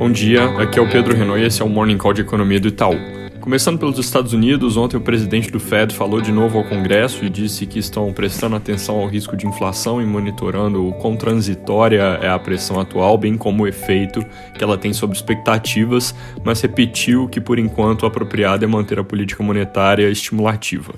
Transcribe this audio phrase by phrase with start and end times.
[0.00, 2.58] Bom dia, aqui é o Pedro Renault e esse é o Morning Call de Economia
[2.58, 2.98] do Itaú.
[3.38, 7.28] Começando pelos Estados Unidos, ontem o presidente do Fed falou de novo ao Congresso e
[7.28, 12.30] disse que estão prestando atenção ao risco de inflação e monitorando o quão transitória é
[12.30, 14.24] a pressão atual, bem como o efeito
[14.56, 19.04] que ela tem sobre expectativas, mas repetiu que por enquanto o apropriado é manter a
[19.04, 20.94] política monetária estimulativa.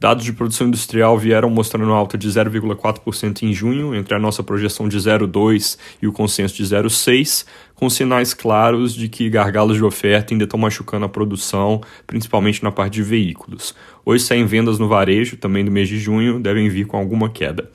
[0.00, 4.88] Dados de produção industrial vieram mostrando alta de 0,4% em junho, entre a nossa projeção
[4.88, 7.44] de 0,2% e o consenso de 0,6%,
[7.74, 12.70] com sinais claros de que gargalos de oferta ainda estão machucando a produção, principalmente na
[12.70, 13.74] parte de veículos.
[14.04, 17.68] Hoje saem vendas no varejo, também do mês de junho, devem vir com alguma queda.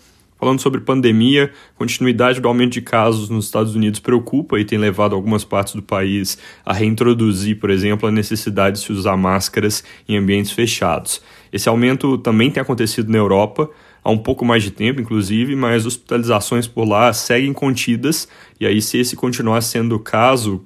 [0.43, 5.15] Falando sobre pandemia, continuidade do aumento de casos nos Estados Unidos preocupa e tem levado
[5.15, 10.17] algumas partes do país a reintroduzir, por exemplo, a necessidade de se usar máscaras em
[10.17, 11.21] ambientes fechados.
[11.49, 13.69] Esse aumento também tem acontecido na Europa
[14.03, 18.27] há um pouco mais de tempo, inclusive, mas hospitalizações por lá seguem contidas,
[18.59, 20.65] e aí, se esse continuar sendo o caso,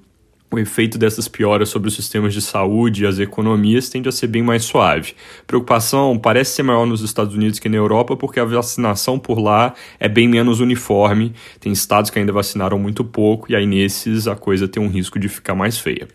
[0.49, 4.27] o efeito dessas pioras sobre os sistemas de saúde e as economias tende a ser
[4.27, 5.13] bem mais suave.
[5.45, 9.73] Preocupação parece ser maior nos Estados Unidos que na Europa, porque a vacinação por lá
[9.99, 11.33] é bem menos uniforme.
[11.59, 15.19] Tem estados que ainda vacinaram muito pouco, e aí nesses a coisa tem um risco
[15.19, 16.07] de ficar mais feia.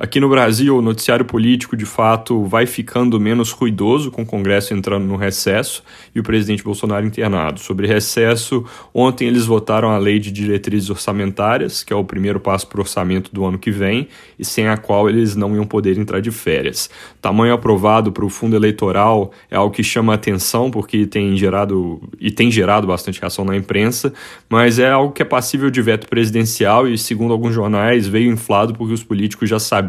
[0.00, 4.72] Aqui no Brasil, o noticiário político de fato vai ficando menos ruidoso com o Congresso
[4.72, 5.82] entrando no recesso
[6.14, 7.58] e o presidente Bolsonaro internado.
[7.58, 12.68] Sobre recesso, ontem eles votaram a lei de diretrizes orçamentárias, que é o primeiro passo
[12.68, 14.06] para o orçamento do ano que vem
[14.38, 16.88] e sem a qual eles não iam poder entrar de férias.
[17.20, 22.30] Tamanho aprovado para o fundo eleitoral é algo que chama atenção porque tem gerado e
[22.30, 24.12] tem gerado bastante reação na imprensa,
[24.48, 28.74] mas é algo que é passível de veto presidencial e, segundo alguns jornais, veio inflado
[28.74, 29.87] porque os políticos já sabiam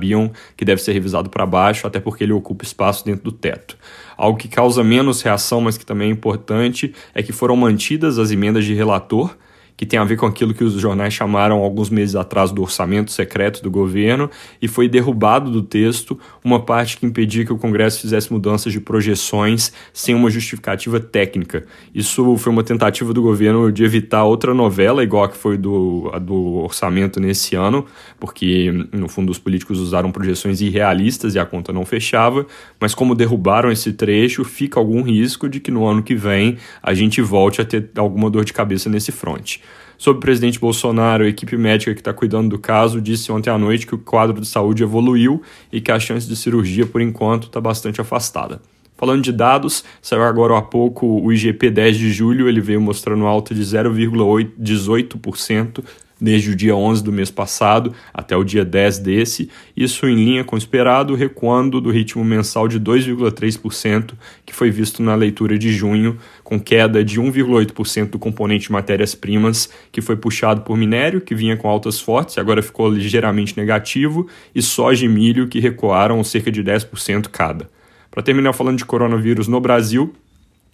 [0.56, 3.78] que deve ser revisado para baixo, até porque ele ocupa espaço dentro do teto.
[4.18, 8.32] Algo que causa menos reação, mas que também é importante, é que foram mantidas as
[8.32, 9.36] emendas de relator
[9.80, 13.14] que tem a ver com aquilo que os jornais chamaram alguns meses atrás do orçamento
[13.14, 14.30] secreto do governo,
[14.62, 18.82] e foi derrubado do texto uma parte que impedia que o Congresso fizesse mudanças de
[18.82, 21.66] projeções sem uma justificativa técnica.
[21.96, 26.12] Isso foi uma tentativa do governo de evitar outra novela, igual a que foi do,
[26.14, 27.86] a do orçamento nesse ano,
[28.20, 32.46] porque no fundo os políticos usaram projeções irrealistas e a conta não fechava,
[32.82, 36.94] mas como derrubaram esse trecho, fica algum risco de que no ano que vem a
[36.94, 39.62] gente volte a ter alguma dor de cabeça nesse fronte.
[39.98, 43.58] Sobre o presidente Bolsonaro, a equipe médica que está cuidando do caso disse ontem à
[43.58, 45.42] noite que o quadro de saúde evoluiu
[45.72, 48.62] e que a chance de cirurgia, por enquanto, está bastante afastada.
[48.96, 53.26] Falando de dados, saiu agora há pouco o IGP 10 de julho, ele veio mostrando
[53.26, 55.84] alta de 0,18%
[56.20, 60.44] desde o dia 11 do mês passado até o dia 10 desse, isso em linha
[60.44, 64.14] com o esperado, recuando do ritmo mensal de 2,3%
[64.46, 69.70] que foi visto na leitura de junho, com queda de 1,8% do componente de matérias-primas,
[69.92, 74.28] que foi puxado por minério, que vinha com altas fortes e agora ficou ligeiramente negativo,
[74.54, 77.70] e soja e milho, que recuaram cerca de 10% cada.
[78.12, 80.14] Para terminar falando de coronavírus no Brasil,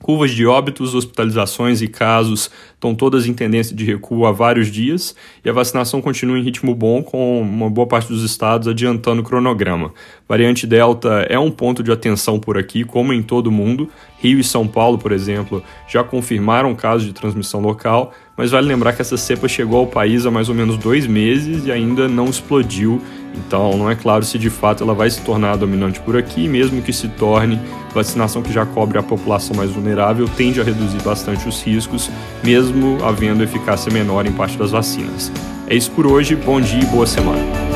[0.05, 5.15] Curvas de óbitos, hospitalizações e casos estão todas em tendência de recuo há vários dias
[5.43, 9.25] e a vacinação continua em ritmo bom, com uma boa parte dos estados adiantando o
[9.25, 9.91] cronograma.
[10.29, 13.89] Variante Delta é um ponto de atenção por aqui, como em todo o mundo.
[14.19, 18.93] Rio e São Paulo, por exemplo, já confirmaram casos de transmissão local, mas vale lembrar
[18.93, 22.25] que essa cepa chegou ao país há mais ou menos dois meses e ainda não
[22.25, 23.01] explodiu
[23.37, 26.81] então, não é claro se de fato ela vai se tornar dominante por aqui, mesmo
[26.81, 27.59] que se torne,
[27.93, 32.09] vacinação que já cobre a população mais vulnerável tende a reduzir bastante os riscos,
[32.43, 35.31] mesmo havendo eficácia menor em parte das vacinas.
[35.67, 37.74] É isso por hoje, bom dia e boa semana.